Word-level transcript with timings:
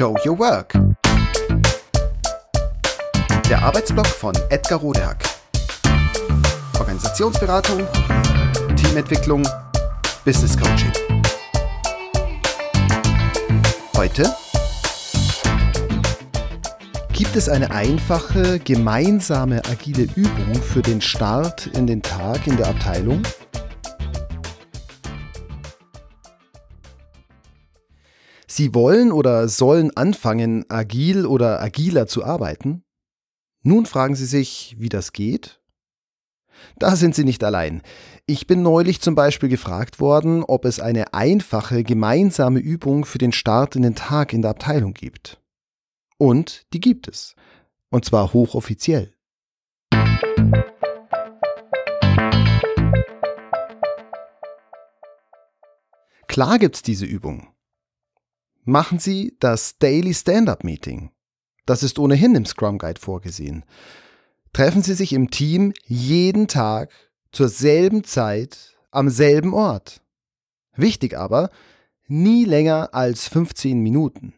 Show 0.00 0.16
Your 0.24 0.38
Work. 0.38 0.72
Der 3.50 3.62
Arbeitsblock 3.62 4.06
von 4.06 4.34
Edgar 4.48 4.78
Rodehack. 4.78 5.22
Organisationsberatung, 6.78 7.86
Teamentwicklung, 8.76 9.46
Business 10.24 10.56
Coaching. 10.56 10.90
Heute 13.94 14.34
gibt 17.12 17.36
es 17.36 17.50
eine 17.50 17.70
einfache, 17.70 18.58
gemeinsame, 18.58 19.60
agile 19.70 20.04
Übung 20.16 20.54
für 20.54 20.80
den 20.80 21.02
Start 21.02 21.66
in 21.66 21.86
den 21.86 22.00
Tag 22.00 22.46
in 22.46 22.56
der 22.56 22.68
Abteilung? 22.68 23.20
Sie 28.52 28.74
wollen 28.74 29.12
oder 29.12 29.46
sollen 29.46 29.96
anfangen, 29.96 30.68
agil 30.68 31.24
oder 31.24 31.62
agiler 31.62 32.08
zu 32.08 32.24
arbeiten? 32.24 32.82
Nun 33.62 33.86
fragen 33.86 34.16
Sie 34.16 34.26
sich, 34.26 34.74
wie 34.76 34.88
das 34.88 35.12
geht? 35.12 35.60
Da 36.76 36.96
sind 36.96 37.14
Sie 37.14 37.22
nicht 37.22 37.44
allein. 37.44 37.80
Ich 38.26 38.48
bin 38.48 38.62
neulich 38.62 39.00
zum 39.00 39.14
Beispiel 39.14 39.48
gefragt 39.48 40.00
worden, 40.00 40.42
ob 40.42 40.64
es 40.64 40.80
eine 40.80 41.14
einfache 41.14 41.84
gemeinsame 41.84 42.58
Übung 42.58 43.04
für 43.04 43.18
den 43.18 43.30
Start 43.30 43.76
in 43.76 43.82
den 43.82 43.94
Tag 43.94 44.32
in 44.32 44.42
der 44.42 44.50
Abteilung 44.50 44.94
gibt. 44.94 45.40
Und 46.18 46.66
die 46.72 46.80
gibt 46.80 47.06
es. 47.06 47.36
Und 47.88 48.04
zwar 48.04 48.32
hochoffiziell. 48.32 49.14
Klar 56.26 56.58
gibt's 56.58 56.82
diese 56.82 57.06
Übung 57.06 57.46
machen 58.64 58.98
Sie 58.98 59.36
das 59.40 59.78
Daily 59.78 60.14
Stand-up 60.14 60.64
Meeting. 60.64 61.10
Das 61.66 61.82
ist 61.82 61.98
ohnehin 61.98 62.34
im 62.34 62.46
Scrum 62.46 62.78
Guide 62.78 63.00
vorgesehen. 63.00 63.64
Treffen 64.52 64.82
Sie 64.82 64.94
sich 64.94 65.12
im 65.12 65.30
Team 65.30 65.72
jeden 65.84 66.48
Tag 66.48 66.90
zur 67.32 67.48
selben 67.48 68.04
Zeit 68.04 68.76
am 68.90 69.08
selben 69.08 69.54
Ort. 69.54 70.02
Wichtig 70.74 71.16
aber, 71.16 71.50
nie 72.08 72.44
länger 72.44 72.90
als 72.92 73.28
15 73.28 73.80
Minuten. 73.80 74.34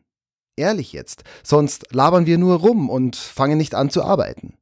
Ehrlich 0.57 0.93
jetzt, 0.93 1.25
sonst 1.43 1.93
labern 1.95 2.27
wir 2.27 2.37
nur 2.37 2.57
rum 2.57 2.91
und 2.91 3.17
fangen 3.17 3.57
nicht 3.57 3.75
an 3.75 3.89
zu 3.89 4.03
arbeiten. 4.05 4.59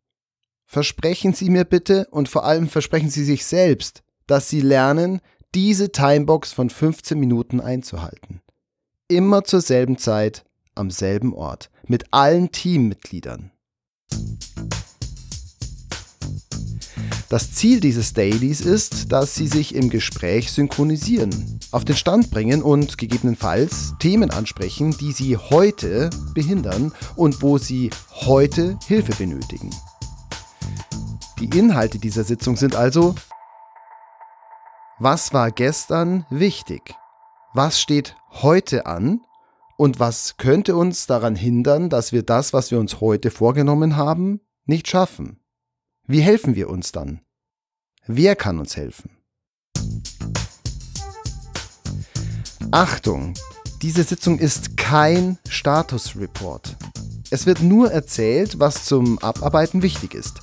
Versprechen 0.64 1.34
Sie 1.34 1.50
mir 1.50 1.64
bitte 1.64 2.06
und 2.12 2.28
vor 2.28 2.44
allem 2.44 2.68
versprechen 2.68 3.10
Sie 3.10 3.24
sich 3.24 3.44
selbst, 3.44 4.04
dass 4.28 4.48
Sie 4.48 4.60
lernen, 4.60 5.20
diese 5.56 5.90
Timebox 5.90 6.52
von 6.52 6.70
15 6.70 7.18
Minuten 7.18 7.60
einzuhalten 7.60 8.40
immer 9.10 9.44
zur 9.44 9.60
selben 9.60 9.98
Zeit 9.98 10.44
am 10.74 10.90
selben 10.90 11.34
Ort 11.34 11.70
mit 11.86 12.12
allen 12.12 12.52
Teammitgliedern. 12.52 13.50
Das 17.28 17.52
Ziel 17.52 17.78
dieses 17.78 18.12
Dailies 18.12 18.60
ist, 18.60 19.12
dass 19.12 19.36
Sie 19.36 19.46
sich 19.46 19.76
im 19.76 19.88
Gespräch 19.88 20.50
synchronisieren, 20.50 21.60
auf 21.70 21.84
den 21.84 21.94
Stand 21.94 22.30
bringen 22.32 22.60
und 22.60 22.98
gegebenenfalls 22.98 23.94
Themen 24.00 24.30
ansprechen, 24.30 24.96
die 24.98 25.12
Sie 25.12 25.36
heute 25.36 26.10
behindern 26.34 26.92
und 27.14 27.40
wo 27.40 27.58
Sie 27.58 27.90
heute 28.10 28.76
Hilfe 28.86 29.14
benötigen. 29.14 29.70
Die 31.38 31.56
Inhalte 31.56 32.00
dieser 32.00 32.24
Sitzung 32.24 32.56
sind 32.56 32.74
also, 32.74 33.14
was 34.98 35.32
war 35.32 35.52
gestern 35.52 36.26
wichtig? 36.30 36.96
Was 37.52 37.80
steht 37.80 38.16
heute 38.30 38.86
an 38.86 39.20
und 39.76 39.98
was 39.98 40.36
könnte 40.36 40.76
uns 40.76 41.06
daran 41.06 41.34
hindern, 41.34 41.90
dass 41.90 42.12
wir 42.12 42.22
das, 42.22 42.52
was 42.52 42.70
wir 42.70 42.78
uns 42.78 43.00
heute 43.00 43.30
vorgenommen 43.30 43.96
haben, 43.96 44.40
nicht 44.66 44.88
schaffen? 44.88 45.40
Wie 46.06 46.20
helfen 46.20 46.54
wir 46.54 46.70
uns 46.70 46.92
dann? 46.92 47.20
Wer 48.06 48.36
kann 48.36 48.58
uns 48.58 48.76
helfen? 48.76 49.10
Achtung, 52.70 53.34
diese 53.82 54.04
Sitzung 54.04 54.38
ist 54.38 54.76
kein 54.76 55.38
Statusreport. 55.48 56.76
Es 57.30 57.46
wird 57.46 57.62
nur 57.62 57.90
erzählt, 57.90 58.60
was 58.60 58.84
zum 58.84 59.18
Abarbeiten 59.18 59.82
wichtig 59.82 60.14
ist. 60.14 60.40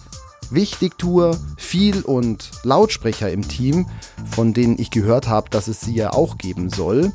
Wichtigtour, 0.49 1.37
viel 1.57 2.01
und 2.01 2.51
Lautsprecher 2.63 3.31
im 3.31 3.47
Team, 3.47 3.87
von 4.31 4.53
denen 4.53 4.79
ich 4.79 4.91
gehört 4.91 5.27
habe, 5.27 5.49
dass 5.49 5.67
es 5.67 5.81
sie 5.81 5.95
ja 5.95 6.13
auch 6.13 6.37
geben 6.37 6.69
soll, 6.69 7.11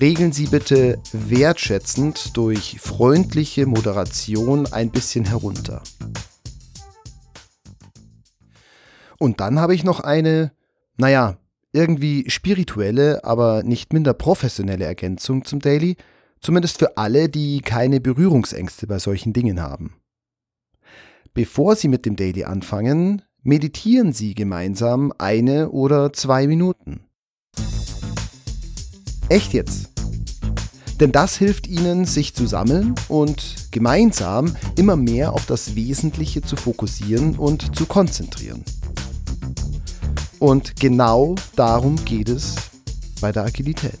regeln 0.00 0.32
Sie 0.32 0.46
bitte 0.46 0.98
wertschätzend 1.12 2.36
durch 2.36 2.78
freundliche 2.80 3.66
Moderation 3.66 4.66
ein 4.66 4.90
bisschen 4.90 5.24
herunter. 5.24 5.82
Und 9.18 9.40
dann 9.40 9.58
habe 9.58 9.74
ich 9.74 9.84
noch 9.84 10.00
eine, 10.00 10.52
naja, 10.96 11.36
irgendwie 11.72 12.28
spirituelle, 12.30 13.24
aber 13.24 13.62
nicht 13.62 13.92
minder 13.92 14.14
professionelle 14.14 14.84
Ergänzung 14.84 15.44
zum 15.44 15.60
Daily, 15.60 15.96
zumindest 16.40 16.78
für 16.78 16.96
alle, 16.96 17.28
die 17.28 17.60
keine 17.60 18.00
Berührungsängste 18.00 18.86
bei 18.86 18.98
solchen 18.98 19.32
Dingen 19.32 19.60
haben. 19.60 19.99
Bevor 21.32 21.76
Sie 21.76 21.86
mit 21.86 22.06
dem 22.06 22.16
Daily 22.16 22.42
anfangen, 22.44 23.22
meditieren 23.42 24.12
Sie 24.12 24.34
gemeinsam 24.34 25.12
eine 25.18 25.70
oder 25.70 26.12
zwei 26.12 26.48
Minuten. 26.48 27.04
Echt 29.28 29.52
jetzt? 29.52 29.90
Denn 30.98 31.12
das 31.12 31.36
hilft 31.36 31.68
Ihnen, 31.68 32.04
sich 32.04 32.34
zu 32.34 32.46
sammeln 32.46 32.96
und 33.08 33.68
gemeinsam 33.70 34.56
immer 34.76 34.96
mehr 34.96 35.32
auf 35.32 35.46
das 35.46 35.76
Wesentliche 35.76 36.42
zu 36.42 36.56
fokussieren 36.56 37.36
und 37.38 37.76
zu 37.76 37.86
konzentrieren. 37.86 38.64
Und 40.40 40.74
genau 40.80 41.36
darum 41.54 41.96
geht 42.04 42.28
es 42.28 42.56
bei 43.20 43.30
der 43.30 43.44
Agilität. 43.44 44.00